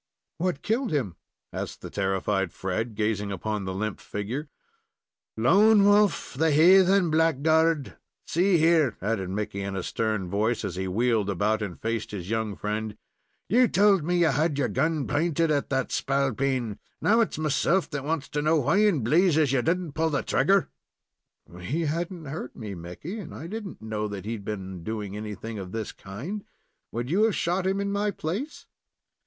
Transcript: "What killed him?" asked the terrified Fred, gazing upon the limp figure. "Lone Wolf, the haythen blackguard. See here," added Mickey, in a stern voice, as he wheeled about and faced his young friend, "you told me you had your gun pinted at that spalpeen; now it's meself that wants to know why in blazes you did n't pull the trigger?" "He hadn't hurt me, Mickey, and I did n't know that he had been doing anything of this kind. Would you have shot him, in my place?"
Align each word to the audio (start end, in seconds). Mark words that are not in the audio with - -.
"What 0.39 0.63
killed 0.63 0.91
him?" 0.91 1.15
asked 1.53 1.81
the 1.81 1.91
terrified 1.91 2.51
Fred, 2.51 2.95
gazing 2.95 3.31
upon 3.31 3.65
the 3.65 3.73
limp 3.75 3.99
figure. 3.99 4.49
"Lone 5.37 5.85
Wolf, 5.85 6.33
the 6.33 6.49
haythen 6.49 7.11
blackguard. 7.11 7.97
See 8.25 8.57
here," 8.57 8.97
added 8.99 9.29
Mickey, 9.29 9.61
in 9.61 9.75
a 9.75 9.83
stern 9.83 10.27
voice, 10.27 10.65
as 10.65 10.75
he 10.75 10.87
wheeled 10.87 11.29
about 11.29 11.61
and 11.61 11.79
faced 11.79 12.09
his 12.09 12.31
young 12.31 12.55
friend, 12.55 12.97
"you 13.47 13.67
told 13.67 14.03
me 14.03 14.17
you 14.17 14.29
had 14.29 14.57
your 14.57 14.69
gun 14.69 15.05
pinted 15.05 15.51
at 15.51 15.69
that 15.69 15.91
spalpeen; 15.91 16.79
now 16.99 17.19
it's 17.21 17.37
meself 17.37 17.87
that 17.91 18.03
wants 18.03 18.27
to 18.29 18.41
know 18.41 18.55
why 18.57 18.77
in 18.77 19.03
blazes 19.03 19.51
you 19.51 19.61
did 19.61 19.79
n't 19.79 19.93
pull 19.93 20.09
the 20.09 20.23
trigger?" 20.23 20.71
"He 21.61 21.81
hadn't 21.85 22.25
hurt 22.25 22.55
me, 22.55 22.73
Mickey, 22.73 23.19
and 23.19 23.35
I 23.35 23.45
did 23.45 23.67
n't 23.67 23.81
know 23.83 24.07
that 24.07 24.25
he 24.25 24.31
had 24.31 24.45
been 24.45 24.83
doing 24.83 25.15
anything 25.15 25.59
of 25.59 25.71
this 25.71 25.91
kind. 25.91 26.43
Would 26.91 27.11
you 27.11 27.25
have 27.25 27.35
shot 27.35 27.67
him, 27.67 27.79
in 27.79 27.91
my 27.91 28.09
place?" 28.09 28.65